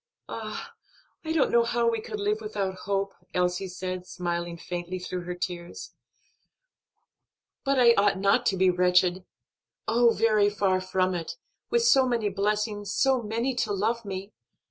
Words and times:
"Ah, 0.27 0.73
I 1.23 1.31
don't 1.31 1.51
know 1.51 1.63
how 1.63 1.87
we 1.87 2.01
could 2.01 2.19
live 2.19 2.41
without 2.41 2.73
hope," 2.85 3.13
Elsie 3.35 3.67
said, 3.67 4.07
smiling 4.07 4.57
faintly 4.57 4.97
through 4.97 5.25
her 5.25 5.35
tears. 5.35 5.93
"But 7.63 7.77
I 7.79 7.93
ought 7.93 8.17
not 8.17 8.47
to 8.47 8.57
be 8.57 8.71
wretched 8.71 9.25
oh, 9.87 10.09
very 10.11 10.49
far 10.49 10.81
from 10.81 11.13
it, 11.13 11.37
with 11.69 11.83
so 11.83 12.07
many 12.07 12.29
blessings, 12.29 12.91
so 12.91 13.21
many 13.21 13.53
to 13.57 13.71
love 13.73 14.03
me! 14.03 14.33